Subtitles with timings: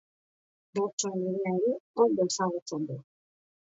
[0.77, 1.77] Bertsoen legea ere
[2.09, 3.03] ondo ezagutzen du.